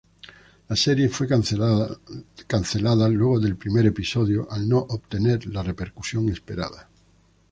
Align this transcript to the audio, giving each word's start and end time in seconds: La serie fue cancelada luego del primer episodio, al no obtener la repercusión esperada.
La 0.67 0.75
serie 0.75 1.09
fue 1.09 1.27
cancelada 1.27 3.07
luego 3.07 3.39
del 3.39 3.55
primer 3.55 3.85
episodio, 3.85 4.47
al 4.49 4.67
no 4.67 4.79
obtener 4.79 5.45
la 5.45 5.61
repercusión 5.61 6.27
esperada. 6.29 6.89